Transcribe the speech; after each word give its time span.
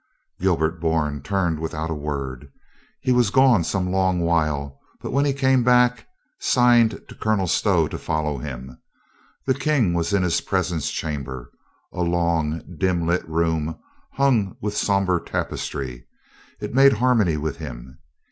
Gilbert 0.39 0.79
Bourne 0.81 1.21
turned 1.21 1.59
without 1.59 1.91
a 1.91 1.93
word. 1.93 2.51
He 3.01 3.11
was 3.11 3.29
gone 3.29 3.63
some 3.63 3.91
long 3.91 4.19
while, 4.19 4.79
but 4.99 5.11
when 5.11 5.25
he 5.25 5.31
came 5.31 5.63
back. 5.63 6.07
354 6.39 6.51
COLONEL 6.55 6.77
GREATHEART 6.89 6.97
signed 6.97 7.07
to 7.07 7.23
Colonel 7.23 7.47
Stow 7.47 7.87
to 7.87 8.03
follow 8.03 8.37
him. 8.39 8.81
The 9.45 9.53
King 9.53 9.93
was 9.93 10.11
in 10.11 10.23
his 10.23 10.41
presence 10.41 10.89
chamber, 10.89 11.51
a 11.93 12.01
long, 12.01 12.63
dim 12.79 13.05
lit 13.05 13.29
room 13.29 13.77
hung 14.13 14.57
with 14.59 14.75
somber 14.75 15.19
tapestry. 15.19 16.07
It 16.59 16.73
made 16.73 16.93
harmony 16.93 17.37
with 17.37 17.57
him. 17.57 17.99